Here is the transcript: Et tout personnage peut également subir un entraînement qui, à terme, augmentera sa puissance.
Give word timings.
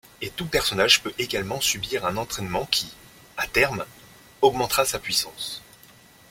Et 0.19 0.31
tout 0.31 0.47
personnage 0.47 1.03
peut 1.03 1.13
également 1.19 1.61
subir 1.61 2.07
un 2.07 2.17
entraînement 2.17 2.65
qui, 2.65 2.87
à 3.37 3.45
terme, 3.45 3.85
augmentera 4.41 4.83
sa 4.83 4.97
puissance. 4.97 5.61